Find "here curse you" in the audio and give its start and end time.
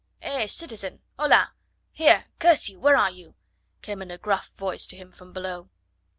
1.91-2.79